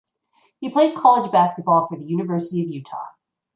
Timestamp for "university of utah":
2.07-3.05